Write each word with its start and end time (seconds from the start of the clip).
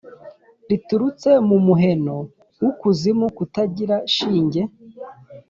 riturutse 0.69 1.29
mu 1.47 1.57
muheno 1.65 2.17
w’Ukuzimu 2.61 3.25
kutagira 3.37 3.95
shinge, 4.15 4.61